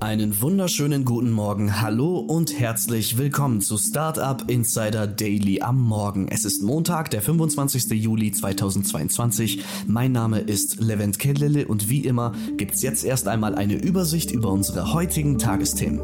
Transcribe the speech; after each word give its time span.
Einen 0.00 0.42
wunderschönen 0.42 1.06
guten 1.06 1.30
Morgen, 1.30 1.80
hallo 1.80 2.18
und 2.18 2.58
herzlich 2.58 3.16
willkommen 3.16 3.62
zu 3.62 3.78
Startup 3.78 4.42
Insider 4.50 5.06
Daily 5.06 5.62
am 5.62 5.80
Morgen. 5.80 6.28
Es 6.28 6.44
ist 6.44 6.62
Montag, 6.62 7.10
der 7.10 7.22
25. 7.22 7.90
Juli 7.92 8.30
2022. 8.30 9.64
Mein 9.86 10.12
Name 10.12 10.40
ist 10.40 10.80
Levent 10.80 11.18
Kellele 11.18 11.66
und 11.66 11.88
wie 11.88 12.04
immer 12.04 12.32
gibt's 12.58 12.82
jetzt 12.82 13.04
erst 13.04 13.26
einmal 13.26 13.54
eine 13.54 13.74
Übersicht 13.74 14.32
über 14.32 14.50
unsere 14.50 14.92
heutigen 14.92 15.38
Tagesthemen. 15.38 16.00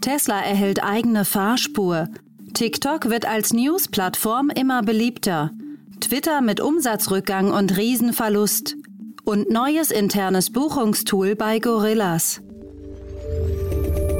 Tesla 0.00 0.40
erhält 0.40 0.82
eigene 0.82 1.24
Fahrspur. 1.24 2.08
TikTok 2.54 3.08
wird 3.08 3.24
als 3.24 3.52
News-Plattform 3.52 4.50
immer 4.50 4.82
beliebter. 4.82 5.52
Twitter 6.00 6.40
mit 6.40 6.60
Umsatzrückgang 6.60 7.52
und 7.52 7.76
Riesenverlust 7.76 8.76
und 9.30 9.48
neues 9.48 9.92
internes 9.92 10.50
Buchungstool 10.50 11.36
bei 11.36 11.60
Gorillas. 11.60 12.40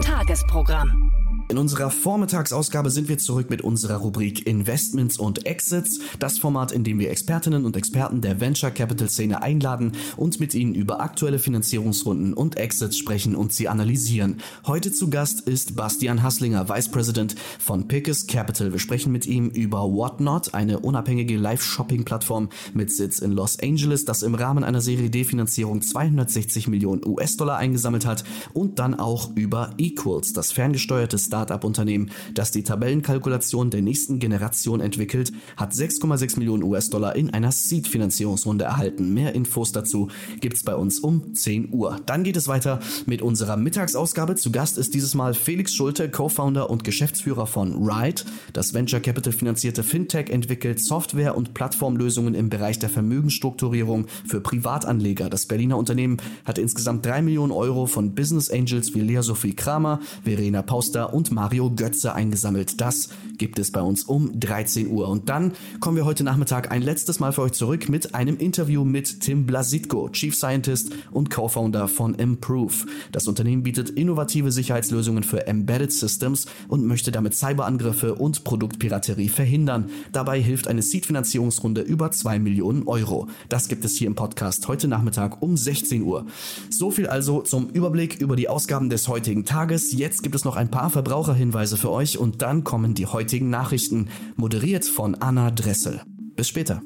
Tagesprogramm. 0.04 1.09
In 1.50 1.58
unserer 1.58 1.90
Vormittagsausgabe 1.90 2.90
sind 2.90 3.08
wir 3.08 3.18
zurück 3.18 3.50
mit 3.50 3.62
unserer 3.62 3.96
Rubrik 3.96 4.46
Investments 4.46 5.18
und 5.18 5.46
Exits, 5.46 5.98
das 6.20 6.38
Format, 6.38 6.70
in 6.70 6.84
dem 6.84 7.00
wir 7.00 7.10
Expertinnen 7.10 7.64
und 7.64 7.76
Experten 7.76 8.20
der 8.20 8.38
Venture 8.38 8.70
Capital 8.70 9.08
Szene 9.08 9.42
einladen 9.42 9.96
und 10.16 10.38
mit 10.38 10.54
ihnen 10.54 10.76
über 10.76 11.00
aktuelle 11.00 11.40
Finanzierungsrunden 11.40 12.34
und 12.34 12.56
Exits 12.56 12.96
sprechen 12.96 13.34
und 13.34 13.52
sie 13.52 13.66
analysieren. 13.66 14.36
Heute 14.64 14.92
zu 14.92 15.10
Gast 15.10 15.40
ist 15.40 15.74
Bastian 15.74 16.22
Hasslinger, 16.22 16.68
Vice 16.68 16.88
President 16.88 17.34
von 17.58 17.88
Pickus 17.88 18.28
Capital. 18.28 18.70
Wir 18.70 18.78
sprechen 18.78 19.10
mit 19.10 19.26
ihm 19.26 19.48
über 19.48 19.82
Whatnot, 19.92 20.54
eine 20.54 20.78
unabhängige 20.78 21.36
Live-Shopping-Plattform 21.36 22.50
mit 22.74 22.92
Sitz 22.92 23.18
in 23.18 23.32
Los 23.32 23.58
Angeles, 23.58 24.04
das 24.04 24.22
im 24.22 24.36
Rahmen 24.36 24.62
einer 24.62 24.80
Serie 24.80 25.10
D-Finanzierung 25.10 25.82
260 25.82 26.68
Millionen 26.68 27.04
US-Dollar 27.04 27.56
eingesammelt 27.56 28.06
hat 28.06 28.22
und 28.54 28.78
dann 28.78 28.94
auch 28.94 29.34
über 29.34 29.74
Equals, 29.78 30.32
das 30.32 30.52
ferngesteuerte 30.52 31.18
Start 31.18 31.39
Start-up-Unternehmen, 31.40 32.10
das 32.34 32.50
die 32.50 32.62
Tabellenkalkulation 32.62 33.70
der 33.70 33.80
nächsten 33.80 34.18
Generation 34.18 34.80
entwickelt, 34.80 35.32
hat 35.56 35.72
6,6 35.72 36.38
Millionen 36.38 36.62
US-Dollar 36.62 37.16
in 37.16 37.30
einer 37.30 37.50
Seed-Finanzierungsrunde 37.50 38.64
erhalten. 38.64 39.14
Mehr 39.14 39.34
Infos 39.34 39.72
dazu 39.72 40.08
gibt's 40.40 40.62
bei 40.62 40.74
uns 40.74 41.00
um 41.00 41.34
10 41.34 41.72
Uhr. 41.72 41.98
Dann 42.04 42.24
geht 42.24 42.36
es 42.36 42.46
weiter 42.46 42.80
mit 43.06 43.22
unserer 43.22 43.56
Mittagsausgabe. 43.56 44.34
Zu 44.34 44.52
Gast 44.52 44.76
ist 44.76 44.92
dieses 44.92 45.14
Mal 45.14 45.32
Felix 45.32 45.74
Schulte, 45.74 46.10
Co-Founder 46.10 46.68
und 46.68 46.84
Geschäftsführer 46.84 47.46
von 47.46 47.88
Ride. 47.88 48.22
Das 48.52 48.74
Venture 48.74 49.00
Capital 49.00 49.32
finanzierte 49.32 49.82
Fintech 49.82 50.28
entwickelt 50.28 50.80
Software- 50.80 51.36
und 51.36 51.54
Plattformlösungen 51.54 52.34
im 52.34 52.50
Bereich 52.50 52.78
der 52.78 52.90
Vermögensstrukturierung 52.90 54.06
für 54.26 54.42
Privatanleger. 54.42 55.30
Das 55.30 55.46
Berliner 55.46 55.78
Unternehmen 55.78 56.18
hat 56.44 56.58
insgesamt 56.58 57.06
3 57.06 57.22
Millionen 57.22 57.52
Euro 57.52 57.86
von 57.86 58.14
Business 58.14 58.50
Angels 58.50 58.94
wie 58.94 59.00
Lea 59.00 59.22
Sophie 59.22 59.54
Kramer, 59.54 60.00
Verena 60.24 60.62
Pauster 60.62 61.14
und 61.14 61.29
Mario 61.30 61.70
Götze 61.70 62.14
eingesammelt. 62.14 62.80
Das 62.80 63.08
gibt 63.38 63.58
es 63.58 63.70
bei 63.72 63.80
uns 63.80 64.04
um 64.04 64.38
13 64.38 64.88
Uhr. 64.88 65.08
Und 65.08 65.28
dann 65.28 65.52
kommen 65.80 65.96
wir 65.96 66.04
heute 66.04 66.24
Nachmittag 66.24 66.70
ein 66.70 66.82
letztes 66.82 67.20
Mal 67.20 67.32
für 67.32 67.42
euch 67.42 67.52
zurück 67.52 67.88
mit 67.88 68.14
einem 68.14 68.36
Interview 68.36 68.84
mit 68.84 69.20
Tim 69.20 69.46
Blasitko, 69.46 70.10
Chief 70.10 70.34
Scientist 70.34 70.92
und 71.10 71.30
Co-Founder 71.30 71.88
von 71.88 72.14
Improve. 72.14 72.74
Das 73.12 73.28
Unternehmen 73.28 73.62
bietet 73.62 73.88
innovative 73.88 74.52
Sicherheitslösungen 74.52 75.22
für 75.22 75.46
Embedded 75.46 75.92
Systems 75.92 76.46
und 76.68 76.84
möchte 76.84 77.12
damit 77.12 77.34
Cyberangriffe 77.34 78.14
und 78.14 78.44
Produktpiraterie 78.44 79.28
verhindern. 79.28 79.88
Dabei 80.12 80.42
hilft 80.42 80.68
eine 80.68 80.82
Seed-Finanzierungsrunde 80.82 81.80
über 81.80 82.10
2 82.10 82.38
Millionen 82.38 82.86
Euro. 82.86 83.28
Das 83.48 83.68
gibt 83.68 83.84
es 83.86 83.96
hier 83.96 84.08
im 84.08 84.16
Podcast 84.16 84.68
heute 84.68 84.88
Nachmittag 84.88 85.40
um 85.40 85.56
16 85.56 86.02
Uhr. 86.02 86.26
So 86.68 86.90
viel 86.90 87.06
also 87.06 87.40
zum 87.40 87.70
Überblick 87.70 88.20
über 88.20 88.36
die 88.36 88.48
Ausgaben 88.48 88.90
des 88.90 89.08
heutigen 89.08 89.46
Tages. 89.46 89.92
Jetzt 89.92 90.22
gibt 90.22 90.34
es 90.34 90.44
noch 90.44 90.56
ein 90.56 90.70
paar 90.70 90.90
Verbraucher 90.90 91.19
Verbraucherhinweise 91.20 91.76
für 91.76 91.90
euch 91.90 92.16
und 92.16 92.40
dann 92.40 92.64
kommen 92.64 92.94
die 92.94 93.04
heutigen 93.04 93.50
Nachrichten, 93.50 94.08
moderiert 94.36 94.86
von 94.86 95.14
Anna 95.16 95.50
Dressel. 95.50 96.00
Bis 96.34 96.48
später. 96.48 96.80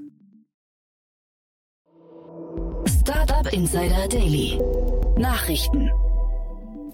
Startup 3.01 3.53
Insider 3.53 4.09
Daily. 4.09 4.59
Nachrichten. 5.17 5.89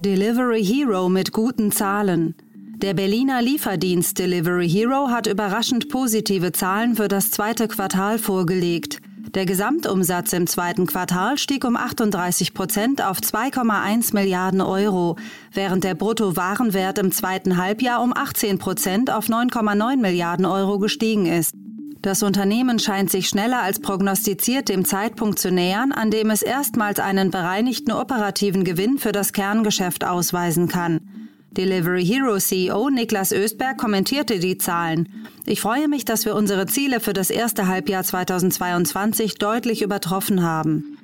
Delivery 0.05 0.63
Hero 0.63 1.09
mit 1.09 1.33
guten 1.33 1.73
Zahlen. 1.73 2.35
Der 2.83 2.93
Berliner 2.93 3.41
Lieferdienst 3.41 4.19
Delivery 4.19 4.69
Hero 4.69 5.09
hat 5.09 5.27
überraschend 5.27 5.89
positive 5.89 6.53
Zahlen 6.53 6.97
für 6.97 7.09
das 7.09 7.31
zweite 7.31 7.69
Quartal 7.69 8.19
vorgelegt. 8.19 9.01
Der 9.35 9.47
Gesamtumsatz 9.47 10.33
im 10.33 10.49
zweiten 10.49 10.87
Quartal 10.87 11.39
stieg 11.39 11.65
um 11.65 11.77
38 11.77 12.53
Prozent 12.53 13.01
auf 13.01 13.19
2,1 13.19 14.13
Milliarden 14.13 14.61
Euro, 14.61 15.17
während 15.53 15.85
der 15.85 15.95
Bruttowarenwert 15.95 16.99
im 16.99 17.13
zweiten 17.13 17.57
Halbjahr 17.57 18.03
um 18.03 18.13
18 18.13 18.59
Prozent 18.59 19.09
auf 19.09 19.29
9,9 19.29 19.99
Milliarden 19.99 20.47
Euro 20.47 20.81
gestiegen 20.81 21.27
ist. 21.27 21.55
Das 22.03 22.25
Unternehmen 22.25 22.81
scheint 22.81 23.09
sich 23.09 23.29
schneller 23.29 23.63
als 23.63 23.79
prognostiziert 23.79 24.69
dem 24.69 24.85
Zeitpunkt 24.85 25.39
zu 25.39 25.53
nähern, 25.53 25.93
an 25.93 26.11
dem 26.11 26.31
es 26.31 26.43
erstmals 26.43 26.99
einen 26.99 27.31
bereinigten 27.31 27.93
operativen 27.93 28.65
Gewinn 28.65 28.99
für 28.99 29.13
das 29.13 29.33
Kerngeschäft 29.33 30.05
ausweisen 30.05 30.67
kann. 30.67 31.20
Delivery 31.57 32.05
Hero 32.05 32.39
CEO 32.39 32.91
Niklas 32.91 33.33
Östberg 33.33 33.77
kommentierte 33.77 34.39
die 34.39 34.57
Zahlen. 34.57 35.09
Ich 35.47 35.61
freue 35.61 35.89
mich, 35.89 36.05
dass 36.05 36.25
wir 36.25 36.37
unsere 36.37 36.67
Ziele 36.67 37.01
für 37.01 37.13
das 37.13 37.29
erste 37.29 37.67
Halbjahr 37.67 38.05
2022 38.05 39.35
deutlich 39.35 39.83
übertroffen 39.83 40.43
haben. 40.43 40.97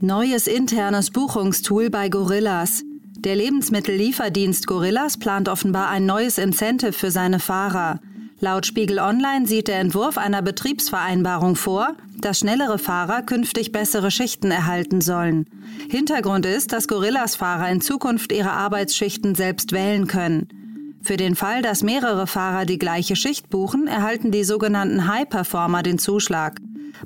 Neues 0.00 0.46
internes 0.46 1.10
Buchungstool 1.10 1.88
bei 1.88 2.10
Gorillas. 2.10 2.82
Der 3.18 3.34
Lebensmittellieferdienst 3.34 4.66
Gorillas 4.66 5.16
plant 5.16 5.48
offenbar 5.48 5.88
ein 5.88 6.04
neues 6.04 6.36
Incentive 6.36 6.92
für 6.92 7.10
seine 7.10 7.40
Fahrer. 7.40 7.98
Laut 8.38 8.66
Spiegel 8.66 8.98
Online 8.98 9.46
sieht 9.46 9.68
der 9.68 9.80
Entwurf 9.80 10.18
einer 10.18 10.42
Betriebsvereinbarung 10.42 11.56
vor, 11.56 11.94
dass 12.18 12.40
schnellere 12.40 12.78
Fahrer 12.78 13.22
künftig 13.22 13.72
bessere 13.72 14.10
Schichten 14.10 14.50
erhalten 14.50 15.00
sollen. 15.00 15.46
Hintergrund 15.88 16.44
ist, 16.44 16.72
dass 16.72 16.86
Gorillas-Fahrer 16.86 17.70
in 17.70 17.80
Zukunft 17.80 18.32
ihre 18.32 18.52
Arbeitsschichten 18.52 19.34
selbst 19.34 19.72
wählen 19.72 20.06
können. 20.06 20.98
Für 21.02 21.16
den 21.16 21.34
Fall, 21.34 21.62
dass 21.62 21.82
mehrere 21.82 22.26
Fahrer 22.26 22.66
die 22.66 22.78
gleiche 22.78 23.16
Schicht 23.16 23.48
buchen, 23.48 23.86
erhalten 23.86 24.32
die 24.32 24.44
sogenannten 24.44 25.06
High-Performer 25.06 25.82
den 25.82 25.98
Zuschlag. 25.98 26.58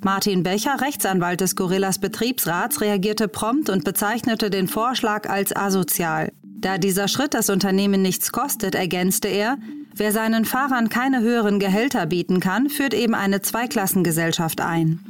Martin 0.02 0.42
Becher, 0.42 0.80
Rechtsanwalt 0.80 1.40
des 1.40 1.54
Gorillas 1.54 1.98
Betriebsrats, 1.98 2.80
reagierte 2.80 3.28
prompt 3.28 3.70
und 3.70 3.84
bezeichnete 3.84 4.50
den 4.50 4.66
Vorschlag 4.66 5.28
als 5.28 5.54
asozial. 5.54 6.32
Da 6.42 6.78
dieser 6.78 7.08
Schritt 7.08 7.34
das 7.34 7.50
Unternehmen 7.50 8.02
nichts 8.02 8.32
kostet, 8.32 8.74
ergänzte 8.74 9.28
er, 9.28 9.58
Wer 9.94 10.12
seinen 10.12 10.44
Fahrern 10.44 10.88
keine 10.88 11.20
höheren 11.20 11.58
Gehälter 11.58 12.06
bieten 12.06 12.40
kann, 12.40 12.68
führt 12.68 12.94
eben 12.94 13.14
eine 13.14 13.42
Zweiklassengesellschaft 13.42 14.60
ein. 14.60 15.00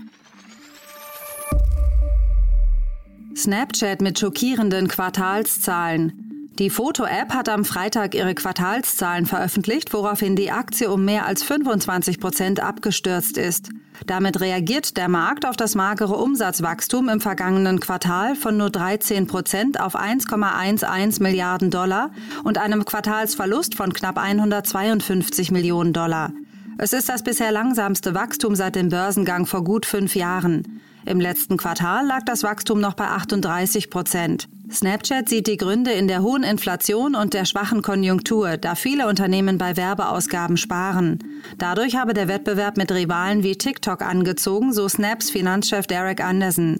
Snapchat 3.37 4.01
mit 4.01 4.19
schockierenden 4.19 4.89
Quartalszahlen. 4.89 6.30
Die 6.61 6.69
Foto-App 6.69 7.33
hat 7.33 7.49
am 7.49 7.65
Freitag 7.65 8.15
ihre 8.15 8.35
Quartalszahlen 8.35 9.25
veröffentlicht, 9.25 9.95
woraufhin 9.95 10.37
die 10.37 10.51
Aktie 10.51 10.91
um 10.91 11.07
mehr 11.07 11.25
als 11.25 11.43
25 11.43 12.21
Prozent 12.21 12.61
abgestürzt 12.61 13.39
ist. 13.39 13.71
Damit 14.07 14.43
reagiert 14.43 14.99
der 14.99 15.09
Markt 15.09 15.47
auf 15.47 15.57
das 15.57 15.75
magere 15.75 16.17
Umsatzwachstum 16.17 17.09
im 17.09 17.23
vergangenen 17.23 17.81
Quartal 17.81 18.37
von 18.37 18.59
nur 18.59 18.69
13 18.69 19.27
Prozent 19.27 19.81
auf 19.81 19.97
1,11 19.97 21.23
Milliarden 21.23 21.71
Dollar 21.71 22.11
und 22.45 22.59
einem 22.59 22.85
Quartalsverlust 22.85 23.75
von 23.75 23.95
knapp 23.95 24.19
152 24.19 25.51
Millionen 25.53 25.95
Dollar. 25.95 26.31
Es 26.77 26.93
ist 26.93 27.09
das 27.09 27.25
bisher 27.25 27.53
langsamste 27.53 28.15
Wachstum 28.15 28.55
seit 28.55 28.77
dem 28.77 28.91
Börsengang 28.91 29.47
vor 29.47 29.65
gut 29.65 29.87
fünf 29.87 30.15
Jahren. 30.15 30.83
Im 31.07 31.21
letzten 31.21 31.57
Quartal 31.57 32.07
lag 32.07 32.25
das 32.25 32.43
Wachstum 32.43 32.81
noch 32.81 32.95
bei 32.95 33.07
38 33.07 33.91
Prozent. 33.91 34.49
Snapchat 34.71 35.29
sieht 35.29 35.47
die 35.47 35.57
Gründe 35.57 35.93
in 35.93 36.07
der 36.07 36.23
hohen 36.23 36.45
Inflation 36.45 37.15
und 37.15 37.35
der 37.35 37.45
schwachen 37.45 37.83
Konjunktur, 37.83 38.57
da 38.57 38.75
viele 38.75 39.09
Unternehmen 39.09 39.59
bei 39.59 39.77
Werbeausgaben 39.77 40.57
sparen. 40.57 41.19
Dadurch 41.59 41.97
habe 41.97 42.15
der 42.15 42.29
Wettbewerb 42.29 42.77
mit 42.77 42.93
Rivalen 42.93 43.43
wie 43.43 43.57
TikTok 43.57 44.03
angezogen, 44.03 44.73
so 44.73 44.89
Snaps 44.89 45.31
Finanzchef 45.31 45.87
Derek 45.87 46.23
Anderson. 46.23 46.79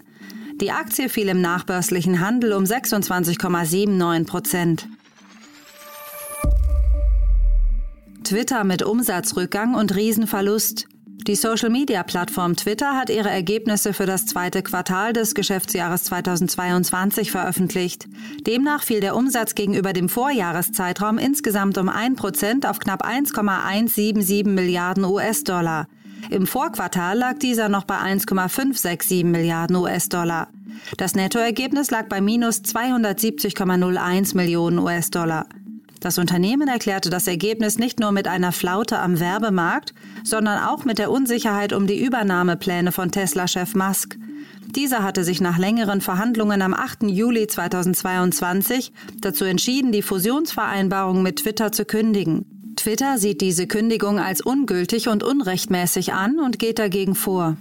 Die 0.61 0.71
Aktie 0.71 1.09
fiel 1.09 1.27
im 1.27 1.41
nachbörslichen 1.41 2.19
Handel 2.19 2.53
um 2.53 2.63
26,79 2.63 4.25
Prozent. 4.25 4.87
Twitter 8.23 8.63
mit 8.63 8.83
Umsatzrückgang 8.83 9.75
und 9.75 9.95
Riesenverlust. 9.95 10.87
Die 11.27 11.35
Social-Media-Plattform 11.35 12.55
Twitter 12.55 12.95
hat 12.97 13.11
ihre 13.11 13.29
Ergebnisse 13.29 13.93
für 13.93 14.07
das 14.07 14.25
zweite 14.25 14.63
Quartal 14.63 15.13
des 15.13 15.35
Geschäftsjahres 15.35 16.05
2022 16.05 17.29
veröffentlicht. 17.29 18.07
Demnach 18.47 18.81
fiel 18.81 19.01
der 19.01 19.15
Umsatz 19.15 19.53
gegenüber 19.53 19.93
dem 19.93 20.09
Vorjahreszeitraum 20.09 21.19
insgesamt 21.19 21.77
um 21.77 21.89
1% 21.89 22.67
auf 22.67 22.79
knapp 22.79 23.03
1,177 23.03 24.47
Milliarden 24.47 25.05
US-Dollar. 25.05 25.87
Im 26.31 26.47
Vorquartal 26.47 27.19
lag 27.19 27.37
dieser 27.37 27.69
noch 27.69 27.83
bei 27.83 27.99
1,567 27.99 29.23
Milliarden 29.23 29.75
US-Dollar. 29.75 30.47
Das 30.97 31.13
Nettoergebnis 31.13 31.91
lag 31.91 32.07
bei 32.07 32.19
minus 32.19 32.61
270,01 32.61 34.35
Millionen 34.35 34.79
US-Dollar. 34.79 35.45
Das 36.01 36.17
Unternehmen 36.17 36.67
erklärte 36.67 37.11
das 37.11 37.27
Ergebnis 37.27 37.77
nicht 37.77 37.99
nur 37.99 38.11
mit 38.11 38.27
einer 38.27 38.51
Flaute 38.51 38.97
am 38.97 39.19
Werbemarkt, 39.19 39.93
sondern 40.23 40.63
auch 40.63 40.83
mit 40.83 40.97
der 40.97 41.11
Unsicherheit 41.11 41.73
um 41.73 41.85
die 41.85 42.03
Übernahmepläne 42.03 42.91
von 42.91 43.11
Tesla-Chef 43.11 43.75
Musk. 43.75 44.17
Dieser 44.75 45.03
hatte 45.03 45.23
sich 45.23 45.41
nach 45.41 45.59
längeren 45.59 46.01
Verhandlungen 46.01 46.63
am 46.63 46.73
8. 46.73 47.03
Juli 47.03 47.45
2022 47.45 48.91
dazu 49.19 49.45
entschieden, 49.45 49.91
die 49.91 50.01
Fusionsvereinbarung 50.01 51.21
mit 51.21 51.37
Twitter 51.37 51.71
zu 51.71 51.85
kündigen. 51.85 52.73
Twitter 52.77 53.19
sieht 53.19 53.39
diese 53.39 53.67
Kündigung 53.67 54.19
als 54.19 54.41
ungültig 54.41 55.07
und 55.07 55.21
unrechtmäßig 55.21 56.13
an 56.13 56.39
und 56.39 56.57
geht 56.57 56.79
dagegen 56.79 57.13
vor. 57.13 57.57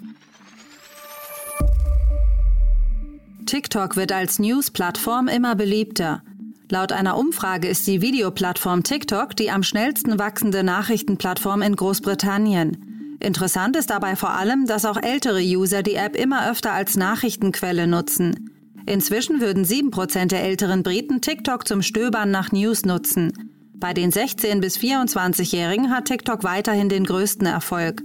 TikTok 3.44 3.96
wird 3.96 4.12
als 4.12 4.38
News-Plattform 4.38 5.28
immer 5.28 5.56
beliebter. 5.56 6.22
Laut 6.70 6.92
einer 6.92 7.18
Umfrage 7.18 7.66
ist 7.66 7.88
die 7.88 8.00
Videoplattform 8.00 8.84
TikTok 8.84 9.34
die 9.34 9.50
am 9.50 9.64
schnellsten 9.64 10.20
wachsende 10.20 10.62
Nachrichtenplattform 10.62 11.62
in 11.62 11.74
Großbritannien. 11.74 13.16
Interessant 13.18 13.76
ist 13.76 13.90
dabei 13.90 14.14
vor 14.14 14.30
allem, 14.30 14.66
dass 14.66 14.84
auch 14.84 14.96
ältere 14.96 15.40
User 15.40 15.82
die 15.82 15.96
App 15.96 16.14
immer 16.14 16.48
öfter 16.48 16.72
als 16.72 16.96
Nachrichtenquelle 16.96 17.88
nutzen. 17.88 18.50
Inzwischen 18.86 19.40
würden 19.40 19.64
7% 19.64 20.26
der 20.26 20.44
älteren 20.44 20.84
Briten 20.84 21.20
TikTok 21.20 21.66
zum 21.66 21.82
Stöbern 21.82 22.30
nach 22.30 22.52
News 22.52 22.84
nutzen. 22.84 23.32
Bei 23.74 23.92
den 23.92 24.12
16- 24.12 24.60
bis 24.60 24.78
24-Jährigen 24.78 25.90
hat 25.90 26.04
TikTok 26.04 26.44
weiterhin 26.44 26.88
den 26.88 27.04
größten 27.04 27.46
Erfolg. 27.46 28.02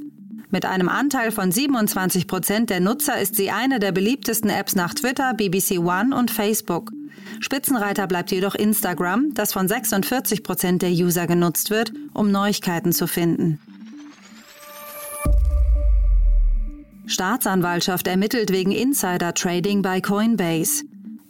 Mit 0.50 0.66
einem 0.66 0.90
Anteil 0.90 1.32
von 1.32 1.52
27% 1.52 2.66
der 2.66 2.80
Nutzer 2.80 3.20
ist 3.20 3.36
sie 3.36 3.52
eine 3.52 3.78
der 3.80 3.92
beliebtesten 3.92 4.50
Apps 4.50 4.76
nach 4.76 4.96
Twitter, 4.96 5.36
BBC 5.36 5.78
One 5.80 6.16
und 6.18 6.32
Facebook. 6.32 6.92
Spitzenreiter 7.40 8.08
bleibt 8.08 8.32
jedoch 8.32 8.56
Instagram, 8.56 9.34
das 9.34 9.54
von 9.54 9.68
46 9.68 10.44
Prozent 10.44 10.82
der 10.82 10.92
User 10.92 11.28
genutzt 11.28 11.70
wird, 11.70 11.92
um 12.14 12.32
Neuigkeiten 12.32 12.92
zu 12.92 13.08
finden. 13.08 13.60
Staatsanwaltschaft 17.08 18.08
ermittelt 18.08 18.52
wegen 18.52 18.72
Insider-Trading 18.72 19.82
bei 19.82 20.02
Coinbase. 20.02 20.86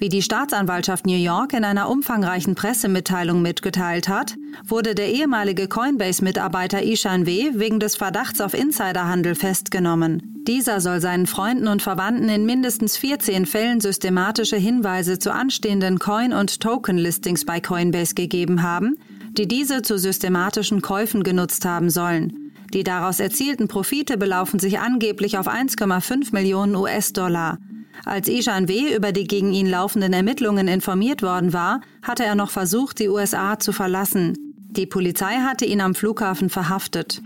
Wie 0.06 0.10
die 0.10 0.22
Staatsanwaltschaft 0.22 1.08
New 1.08 1.18
York 1.18 1.54
in 1.54 1.64
einer 1.64 1.90
umfangreichen 1.90 2.54
Pressemitteilung 2.54 3.42
mitgeteilt 3.42 4.08
hat, 4.08 4.36
wurde 4.64 4.94
der 4.94 5.12
ehemalige 5.12 5.68
Coinbase-Mitarbeiter 5.68 6.84
Ishan 6.84 7.26
W. 7.26 7.54
wegen 7.56 7.80
des 7.80 7.96
Verdachts 7.96 8.40
auf 8.40 8.54
Insiderhandel 8.54 9.34
festgenommen. 9.34 10.44
Dieser 10.46 10.80
soll 10.80 11.02
seinen 11.02 11.26
Freunden 11.26 11.68
und 11.68 11.82
Verwandten 11.82 12.30
in 12.30 12.46
mindestens 12.46 12.98
14 12.98 13.48
Fällen 13.48 13.82
systematische 13.82 14.58
Hinweise 14.58 15.18
zu 15.18 15.34
anstehenden 15.34 15.98
Coin- 15.98 16.34
und 16.34 16.62
Token-Listings 16.62 17.44
bei 17.44 17.60
Coinbase 17.60 18.14
gegeben 18.14 18.62
haben, 18.62 19.00
die 19.32 19.48
diese 19.48 19.82
zu 19.82 19.98
systematischen 19.98 20.84
Käufen 20.84 21.24
genutzt 21.24 21.66
haben 21.66 21.90
sollen. 21.90 22.52
Die 22.76 22.84
daraus 22.84 23.20
erzielten 23.20 23.68
Profite 23.68 24.20
belaufen 24.20 24.60
sich 24.60 24.78
angeblich 24.78 25.40
auf 25.40 25.48
1,5 25.48 26.32
Millionen 26.32 26.76
US-Dollar. 26.76 27.58
Als 28.04 28.28
Ishan 28.28 28.68
W. 28.68 28.96
über 28.96 29.12
die 29.12 29.26
gegen 29.26 29.54
ihn 29.54 29.70
laufenden 29.70 30.14
Ermittlungen 30.14 30.68
informiert 30.68 31.22
worden 31.22 31.54
war, 31.54 31.82
hatte 32.02 32.26
er 32.26 32.36
noch 32.36 32.52
versucht, 32.52 33.00
die 33.00 33.10
USA 33.10 33.58
zu 33.60 33.72
verlassen. 33.72 34.38
Die 34.72 34.86
Polizei 34.86 35.38
hatte 35.38 35.66
ihn 35.66 35.82
am 35.82 35.96
Flughafen 35.96 36.50
verhaftet. 36.50 37.22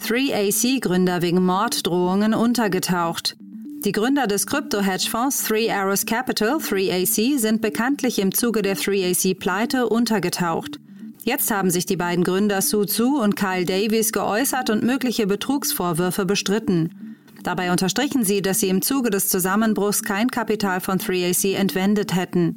3AC-Gründer 0.00 1.22
wegen 1.22 1.44
Morddrohungen 1.44 2.34
untergetaucht. 2.34 3.36
Die 3.84 3.92
Gründer 3.92 4.26
des 4.26 4.46
Krypto-Hedgefonds 4.46 5.44
Three 5.44 5.70
Arrows 5.70 6.04
Capital, 6.04 6.56
3AC, 6.56 7.38
sind 7.38 7.60
bekanntlich 7.60 8.18
im 8.18 8.34
Zuge 8.34 8.62
der 8.62 8.76
3AC-Pleite 8.76 9.88
untergetaucht. 9.88 10.80
Jetzt 11.24 11.50
haben 11.50 11.70
sich 11.70 11.86
die 11.86 11.96
beiden 11.96 12.24
Gründer 12.24 12.62
Su 12.62 12.84
Tzu 12.86 13.20
und 13.20 13.36
Kyle 13.36 13.64
Davies 13.64 14.12
geäußert 14.12 14.70
und 14.70 14.82
mögliche 14.82 15.26
Betrugsvorwürfe 15.26 16.24
bestritten. 16.24 17.07
Dabei 17.42 17.70
unterstrichen 17.70 18.24
sie, 18.24 18.42
dass 18.42 18.60
sie 18.60 18.68
im 18.68 18.82
Zuge 18.82 19.10
des 19.10 19.28
Zusammenbruchs 19.28 20.02
kein 20.02 20.28
Kapital 20.30 20.80
von 20.80 20.98
3AC 20.98 21.54
entwendet 21.54 22.14
hätten. 22.14 22.56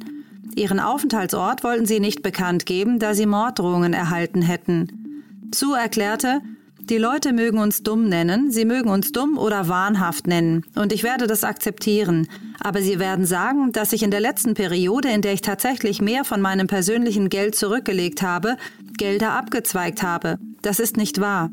Ihren 0.54 0.80
Aufenthaltsort 0.80 1.64
wollten 1.64 1.86
sie 1.86 2.00
nicht 2.00 2.22
bekannt 2.22 2.66
geben, 2.66 2.98
da 2.98 3.14
sie 3.14 3.26
Morddrohungen 3.26 3.94
erhalten 3.94 4.42
hätten. 4.42 5.50
Zu 5.50 5.74
erklärte, 5.74 6.40
die 6.80 6.98
Leute 6.98 7.32
mögen 7.32 7.58
uns 7.58 7.84
dumm 7.84 8.08
nennen, 8.08 8.50
sie 8.50 8.64
mögen 8.64 8.90
uns 8.90 9.12
dumm 9.12 9.38
oder 9.38 9.68
wahnhaft 9.68 10.26
nennen, 10.26 10.64
und 10.74 10.92
ich 10.92 11.04
werde 11.04 11.28
das 11.28 11.44
akzeptieren. 11.44 12.26
Aber 12.58 12.82
sie 12.82 12.98
werden 12.98 13.24
sagen, 13.24 13.70
dass 13.70 13.92
ich 13.92 14.02
in 14.02 14.10
der 14.10 14.20
letzten 14.20 14.54
Periode, 14.54 15.08
in 15.08 15.22
der 15.22 15.32
ich 15.32 15.42
tatsächlich 15.42 16.02
mehr 16.02 16.24
von 16.24 16.40
meinem 16.40 16.66
persönlichen 16.66 17.28
Geld 17.28 17.54
zurückgelegt 17.54 18.22
habe, 18.22 18.56
Gelder 18.98 19.32
abgezweigt 19.32 20.02
habe. 20.02 20.38
Das 20.60 20.80
ist 20.80 20.96
nicht 20.96 21.20
wahr. 21.20 21.50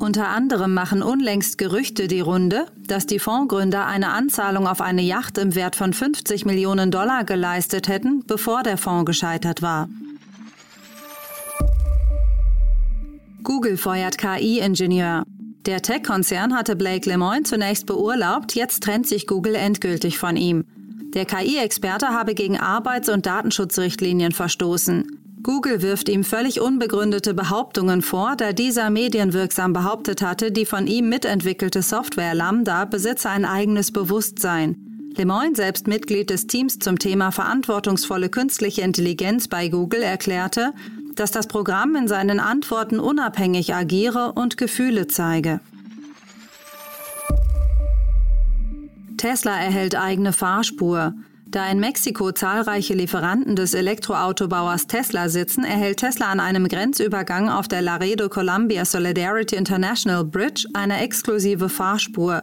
Unter 0.00 0.28
anderem 0.28 0.72
machen 0.72 1.02
unlängst 1.02 1.58
Gerüchte 1.58 2.08
die 2.08 2.20
Runde, 2.20 2.64
dass 2.86 3.04
die 3.04 3.18
Fondsgründer 3.18 3.86
eine 3.86 4.12
Anzahlung 4.12 4.66
auf 4.66 4.80
eine 4.80 5.02
Yacht 5.02 5.36
im 5.36 5.54
Wert 5.54 5.76
von 5.76 5.92
50 5.92 6.46
Millionen 6.46 6.90
Dollar 6.90 7.24
geleistet 7.24 7.86
hätten, 7.86 8.24
bevor 8.26 8.62
der 8.62 8.78
Fonds 8.78 9.04
gescheitert 9.04 9.60
war. 9.60 9.90
Google 13.42 13.76
feuert 13.76 14.16
KI-Ingenieur. 14.16 15.24
Der 15.66 15.82
Tech-Konzern 15.82 16.56
hatte 16.56 16.76
Blake 16.76 17.06
Lemoine 17.06 17.42
zunächst 17.42 17.84
beurlaubt, 17.84 18.54
jetzt 18.54 18.82
trennt 18.82 19.06
sich 19.06 19.26
Google 19.26 19.54
endgültig 19.54 20.18
von 20.18 20.36
ihm. 20.36 20.64
Der 21.12 21.26
KI-Experte 21.26 22.08
habe 22.08 22.34
gegen 22.34 22.58
Arbeits- 22.58 23.10
und 23.10 23.26
Datenschutzrichtlinien 23.26 24.32
verstoßen. 24.32 25.19
Google 25.42 25.80
wirft 25.80 26.08
ihm 26.08 26.22
völlig 26.22 26.60
unbegründete 26.60 27.32
Behauptungen 27.32 28.02
vor, 28.02 28.36
da 28.36 28.52
dieser 28.52 28.90
medienwirksam 28.90 29.72
behauptet 29.72 30.22
hatte, 30.22 30.52
die 30.52 30.66
von 30.66 30.86
ihm 30.86 31.08
mitentwickelte 31.08 31.82
Software 31.82 32.34
Lambda 32.34 32.84
besitze 32.84 33.30
ein 33.30 33.44
eigenes 33.44 33.90
Bewusstsein. 33.90 34.76
Lemoyne, 35.16 35.56
selbst 35.56 35.86
Mitglied 35.86 36.30
des 36.30 36.46
Teams 36.46 36.78
zum 36.78 36.98
Thema 36.98 37.30
verantwortungsvolle 37.30 38.28
künstliche 38.28 38.82
Intelligenz 38.82 39.48
bei 39.48 39.68
Google, 39.68 40.02
erklärte, 40.02 40.72
dass 41.14 41.30
das 41.30 41.46
Programm 41.46 41.96
in 41.96 42.06
seinen 42.06 42.38
Antworten 42.38 43.00
unabhängig 43.00 43.74
agiere 43.74 44.32
und 44.32 44.56
Gefühle 44.56 45.06
zeige. 45.08 45.60
Tesla 49.16 49.58
erhält 49.58 49.96
eigene 49.96 50.32
Fahrspur. 50.32 51.14
Da 51.50 51.68
in 51.68 51.80
Mexiko 51.80 52.30
zahlreiche 52.30 52.94
Lieferanten 52.94 53.56
des 53.56 53.74
Elektroautobauers 53.74 54.86
Tesla 54.86 55.28
sitzen, 55.28 55.64
erhält 55.64 55.98
Tesla 55.98 56.26
an 56.26 56.38
einem 56.38 56.68
Grenzübergang 56.68 57.48
auf 57.48 57.66
der 57.66 57.82
Laredo 57.82 58.28
Columbia 58.28 58.84
Solidarity 58.84 59.56
International 59.56 60.24
Bridge 60.24 60.68
eine 60.74 61.00
exklusive 61.00 61.68
Fahrspur. 61.68 62.42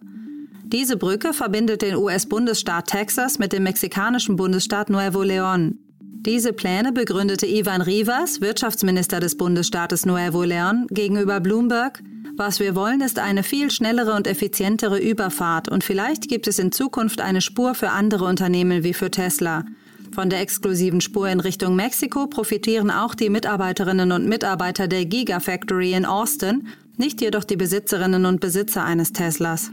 Diese 0.66 0.98
Brücke 0.98 1.32
verbindet 1.32 1.84
den 1.84 1.96
US-Bundesstaat 1.96 2.88
Texas 2.88 3.40
mit 3.40 3.54
dem 3.54 3.64
mexikanischen 3.64 4.36
Bundesstaat 4.36 4.90
Nuevo 4.90 5.22
León. 5.22 5.76
Diese 6.00 6.52
Pläne 6.52 6.92
begründete 6.92 7.48
Ivan 7.48 7.82
Rivas, 7.82 8.42
Wirtschaftsminister 8.42 9.22
des 9.22 9.38
Bundesstaates 9.38 10.06
Nuevo 10.06 10.42
León, 10.42 10.86
gegenüber 10.90 11.40
Bloomberg, 11.40 12.04
was 12.38 12.60
wir 12.60 12.75
wollen, 12.75 13.01
ist 13.01 13.20
eine 13.20 13.44
viel 13.44 13.72
schnellere 13.72 14.13
und 14.13 14.27
effizientere 14.27 15.00
Überfahrt 15.00 15.70
und 15.70 15.84
vielleicht 15.84 16.29
gibt 16.29 16.48
es 16.48 16.60
in 16.60 16.72
Zukunft 16.72 17.22
eine 17.22 17.41
Spur 17.41 17.75
für 17.75 17.89
andere 17.89 18.25
Unternehmen 18.25 18.84
wie 18.84 18.94
für 18.94 19.12
Tesla. 19.12 19.65
Von 20.13 20.29
der 20.29 20.41
exklusiven 20.41 21.01
Spur 21.01 21.29
in 21.29 21.39
Richtung 21.39 21.75
Mexiko 21.75 22.27
profitieren 22.27 22.91
auch 22.91 23.15
die 23.15 23.29
Mitarbeiterinnen 23.29 24.12
und 24.12 24.27
Mitarbeiter 24.27 24.88
der 24.88 25.06
Gigafactory 25.06 25.94
in 25.94 26.06
Austin, 26.06 26.67
nicht 26.98 27.22
jedoch 27.22 27.44
die 27.44 27.58
Besitzerinnen 27.58 28.25
und 28.25 28.39
Besitzer 28.39 28.84
eines 28.84 29.13
Teslas. 29.13 29.72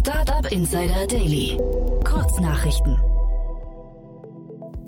Startup 0.00 0.50
Insider 0.50 1.06
Daily. 1.06 1.58
Kurznachrichten. 2.04 2.96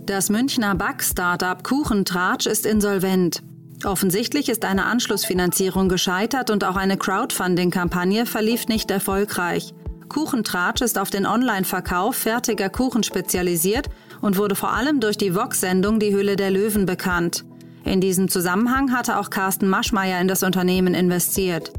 Das 0.04 0.30
Münchner 0.30 0.74
Back-Startup 0.74 1.62
Kuchentratsch 1.62 2.46
ist 2.46 2.66
insolvent. 2.66 3.40
Offensichtlich 3.84 4.48
ist 4.48 4.64
eine 4.64 4.86
Anschlussfinanzierung 4.86 5.88
gescheitert 5.88 6.50
und 6.50 6.64
auch 6.64 6.74
eine 6.74 6.96
Crowdfunding-Kampagne 6.96 8.26
verlief 8.26 8.66
nicht 8.66 8.90
erfolgreich. 8.90 9.72
Kuchentratsch 10.08 10.82
ist 10.82 10.98
auf 10.98 11.10
den 11.10 11.24
Online-Verkauf 11.24 12.16
fertiger 12.16 12.68
Kuchen 12.68 13.04
spezialisiert 13.04 13.90
und 14.20 14.38
wurde 14.38 14.56
vor 14.56 14.72
allem 14.72 14.98
durch 14.98 15.16
die 15.16 15.36
Vox-Sendung 15.36 16.00
Die 16.00 16.12
Hülle 16.12 16.34
der 16.34 16.50
Löwen 16.50 16.84
bekannt. 16.84 17.44
In 17.84 18.00
diesem 18.00 18.28
Zusammenhang 18.28 18.92
hatte 18.92 19.18
auch 19.18 19.30
Carsten 19.30 19.68
Maschmeyer 19.68 20.20
in 20.20 20.26
das 20.26 20.42
Unternehmen 20.42 20.94
investiert. 20.94 21.72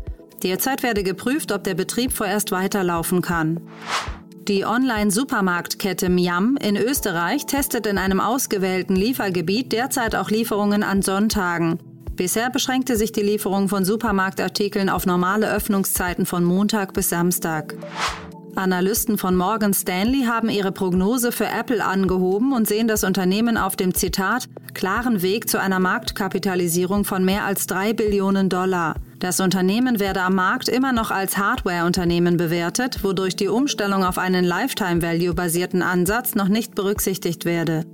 Derzeit 0.43 0.81
werde 0.81 1.03
geprüft, 1.03 1.51
ob 1.51 1.65
der 1.65 1.75
Betrieb 1.75 2.13
vorerst 2.13 2.51
weiterlaufen 2.51 3.21
kann. 3.21 3.59
Die 4.49 4.65
Online-Supermarktkette 4.65 6.09
Miam 6.09 6.57
in 6.57 6.75
Österreich 6.75 7.45
testet 7.45 7.87
in 7.87 7.97
einem 7.97 8.19
ausgewählten 8.19 8.93
Liefergebiet 8.93 9.71
derzeit 9.71 10.17
auch 10.17 10.29
Lieferungen 10.29 10.83
an 10.83 11.01
Sonntagen. 11.01 11.79
Bisher 12.17 12.49
beschränkte 12.49 12.97
sich 12.97 13.13
die 13.13 13.21
Lieferung 13.21 13.69
von 13.69 13.85
Supermarktartikeln 13.85 14.89
auf 14.89 15.05
normale 15.05 15.49
Öffnungszeiten 15.49 16.25
von 16.25 16.43
Montag 16.43 16.93
bis 16.93 17.07
Samstag. 17.07 17.75
Analysten 18.55 19.17
von 19.17 19.33
Morgan 19.37 19.73
Stanley 19.73 20.25
haben 20.25 20.49
ihre 20.49 20.73
Prognose 20.73 21.31
für 21.31 21.47
Apple 21.47 21.83
angehoben 21.83 22.51
und 22.51 22.67
sehen 22.67 22.89
das 22.89 23.05
Unternehmen 23.05 23.55
auf 23.55 23.77
dem 23.77 23.93
Zitat 23.93 24.49
klaren 24.73 25.21
Weg 25.21 25.49
zu 25.49 25.57
einer 25.57 25.79
Marktkapitalisierung 25.79 27.05
von 27.05 27.23
mehr 27.23 27.45
als 27.45 27.65
drei 27.65 27.93
Billionen 27.93 28.49
Dollar. 28.49 28.95
Das 29.19 29.39
Unternehmen 29.39 29.99
werde 29.99 30.21
am 30.21 30.35
Markt 30.35 30.67
immer 30.67 30.91
noch 30.91 31.11
als 31.11 31.37
Hardware-Unternehmen 31.37 32.37
bewertet, 32.37 33.03
wodurch 33.03 33.35
die 33.35 33.47
Umstellung 33.47 34.03
auf 34.03 34.17
einen 34.17 34.43
Lifetime-Value-basierten 34.43 35.81
Ansatz 35.81 36.35
noch 36.35 36.47
nicht 36.47 36.75
berücksichtigt 36.75 37.45
werde. 37.45 37.85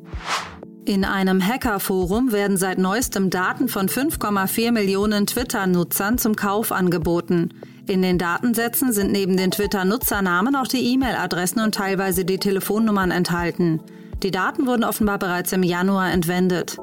In 0.85 1.05
einem 1.05 1.45
Hackerforum 1.45 2.31
werden 2.31 2.57
seit 2.57 2.79
neuestem 2.79 3.29
Daten 3.29 3.67
von 3.67 3.89
5,4 3.89 4.71
Millionen 4.71 5.27
Twitter-Nutzern 5.27 6.17
zum 6.17 6.35
Kauf 6.35 6.71
angeboten. 6.71 7.49
In 7.85 8.01
den 8.01 8.17
Datensätzen 8.17 8.91
sind 8.91 9.11
neben 9.11 9.37
den 9.37 9.51
Twitter-Nutzernamen 9.51 10.55
auch 10.55 10.67
die 10.67 10.93
E-Mail-Adressen 10.93 11.59
und 11.59 11.75
teilweise 11.75 12.25
die 12.25 12.39
Telefonnummern 12.39 13.11
enthalten. 13.11 13.81
Die 14.23 14.31
Daten 14.31 14.65
wurden 14.65 14.83
offenbar 14.83 15.19
bereits 15.19 15.51
im 15.53 15.63
Januar 15.63 16.11
entwendet. 16.11 16.77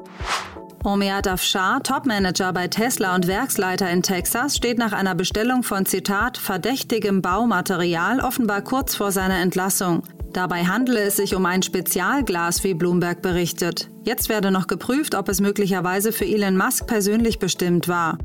Omiad 0.87 1.27
Afshar, 1.27 1.83
Topmanager 1.83 2.53
bei 2.53 2.69
Tesla 2.69 3.13
und 3.13 3.27
Werksleiter 3.27 3.89
in 3.89 4.03
Texas, 4.03 4.55
steht 4.55 4.77
nach 4.77 4.93
einer 4.93 5.15
Bestellung 5.15 5.63
von 5.63 5.85
Zitat 5.85 6.37
verdächtigem 6.37 7.21
Baumaterial 7.21 8.21
offenbar 8.21 8.61
kurz 8.61 8.95
vor 8.95 9.11
seiner 9.11 9.39
Entlassung. 9.39 10.03
Dabei 10.31 10.63
handele 10.63 11.01
es 11.01 11.17
sich 11.17 11.35
um 11.35 11.45
ein 11.45 11.61
Spezialglas, 11.61 12.63
wie 12.63 12.73
Bloomberg 12.73 13.21
berichtet. 13.21 13.89
Jetzt 14.05 14.29
werde 14.29 14.49
noch 14.49 14.67
geprüft, 14.67 15.13
ob 15.13 15.27
es 15.27 15.41
möglicherweise 15.41 16.13
für 16.13 16.23
Elon 16.23 16.55
Musk 16.55 16.87
persönlich 16.87 17.37
bestimmt 17.37 17.89
war. 17.89 18.17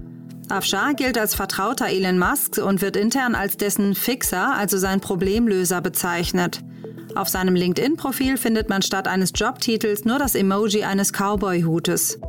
Afshar 0.49 0.95
gilt 0.95 1.19
als 1.19 1.35
Vertrauter 1.35 1.89
Elon 1.89 2.21
Musks 2.21 2.61
und 2.61 2.81
wird 2.81 2.97
intern 2.97 3.35
als 3.35 3.57
dessen 3.57 3.97
Fixer, 3.97 4.55
also 4.55 4.79
sein 4.79 5.01
Problemlöser, 5.01 5.81
bezeichnet. 5.81 6.61
Auf 7.17 7.29
seinem 7.29 7.57
LinkedIn-Profil 7.57 8.37
findet 8.37 8.69
man 8.69 8.83
statt 8.83 9.09
eines 9.09 9.33
Jobtitels 9.35 10.05
nur 10.05 10.21
das 10.21 10.37
Emoji 10.37 10.85
eines 10.85 11.13
Cowboy-Hutes. 11.13 12.21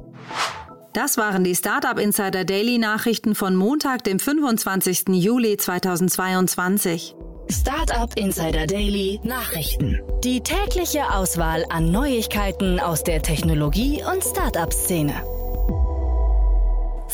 Das 0.94 1.18
waren 1.18 1.44
die 1.44 1.56
Startup 1.56 1.98
Insider 1.98 2.46
Daily 2.46 2.78
Nachrichten 2.78 3.34
von 3.34 3.56
Montag, 3.56 4.04
dem 4.04 4.20
25. 4.20 5.06
Juli 5.10 5.58
2022. 5.58 7.16
Startup 7.50 8.12
Insider 8.16 8.68
Daily 8.68 9.20
Nachrichten. 9.24 10.00
Die 10.24 10.42
tägliche 10.42 11.12
Auswahl 11.12 11.66
an 11.70 11.92
Neuigkeiten 11.92 12.80
aus 12.80 13.04
der 13.04 13.22
Technologie- 13.22 14.04
und 14.04 14.24
Startup-Szene. 14.24 15.33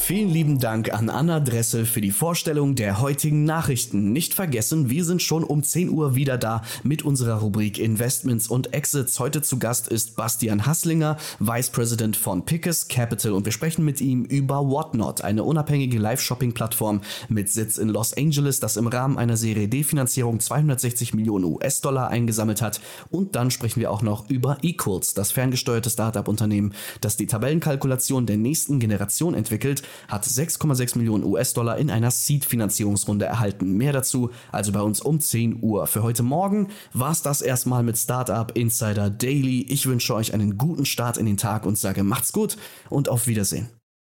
Vielen 0.09 0.29
lieben 0.29 0.57
Dank 0.57 0.91
an 0.91 1.11
Anna 1.11 1.39
Dressel 1.39 1.85
für 1.85 2.01
die 2.01 2.09
Vorstellung 2.09 2.73
der 2.73 2.99
heutigen 2.99 3.43
Nachrichten. 3.43 4.11
Nicht 4.11 4.33
vergessen, 4.33 4.89
wir 4.89 5.05
sind 5.05 5.21
schon 5.21 5.43
um 5.43 5.61
10 5.61 5.91
Uhr 5.91 6.15
wieder 6.15 6.39
da 6.39 6.63
mit 6.81 7.03
unserer 7.03 7.41
Rubrik 7.41 7.77
Investments 7.77 8.47
und 8.47 8.73
Exits. 8.73 9.19
Heute 9.19 9.43
zu 9.43 9.59
Gast 9.59 9.87
ist 9.87 10.15
Bastian 10.15 10.65
Hasslinger, 10.65 11.17
Vice 11.37 11.69
President 11.69 12.17
von 12.17 12.43
Pickers 12.43 12.87
Capital 12.87 13.33
und 13.33 13.45
wir 13.45 13.51
sprechen 13.51 13.85
mit 13.85 14.01
ihm 14.01 14.25
über 14.25 14.67
Whatnot, 14.67 15.21
eine 15.21 15.43
unabhängige 15.43 15.99
Live-Shopping-Plattform 15.99 17.01
mit 17.27 17.51
Sitz 17.51 17.77
in 17.77 17.89
Los 17.89 18.17
Angeles, 18.17 18.59
das 18.59 18.77
im 18.77 18.87
Rahmen 18.87 19.19
einer 19.19 19.37
Serie 19.37 19.67
D-Finanzierung 19.67 20.39
260 20.39 21.13
Millionen 21.13 21.45
US-Dollar 21.45 22.07
eingesammelt 22.07 22.63
hat. 22.63 22.81
Und 23.11 23.35
dann 23.35 23.51
sprechen 23.51 23.79
wir 23.79 23.91
auch 23.91 24.01
noch 24.01 24.27
über 24.27 24.57
Equals, 24.63 25.13
das 25.13 25.31
ferngesteuerte 25.31 25.91
Startup-Unternehmen, 25.91 26.73
das 26.99 27.15
die 27.15 27.27
Tabellenkalkulation 27.27 28.25
der 28.25 28.37
nächsten 28.37 28.79
Generation 28.79 29.35
entwickelt 29.35 29.83
hat 30.07 30.25
6,6 30.25 30.97
Millionen 30.97 31.23
US-Dollar 31.23 31.77
in 31.77 31.89
einer 31.89 32.11
Seed-Finanzierungsrunde 32.11 33.25
erhalten. 33.25 33.73
Mehr 33.77 33.93
dazu 33.93 34.31
also 34.51 34.71
bei 34.71 34.81
uns 34.81 35.01
um 35.01 35.19
10 35.19 35.61
Uhr. 35.61 35.87
Für 35.87 36.03
heute 36.03 36.23
Morgen 36.23 36.69
war 36.93 37.11
es 37.11 37.21
das 37.21 37.41
erstmal 37.41 37.83
mit 37.83 37.97
Startup 37.97 38.51
Insider 38.55 39.09
Daily. 39.09 39.61
Ich 39.69 39.85
wünsche 39.85 40.15
euch 40.15 40.33
einen 40.33 40.57
guten 40.57 40.85
Start 40.85 41.17
in 41.17 41.25
den 41.25 41.37
Tag 41.37 41.65
und 41.65 41.77
sage 41.77 42.03
macht's 42.03 42.31
gut 42.31 42.57
und 42.89 43.09
auf 43.09 43.27
Wiedersehen. 43.27 43.78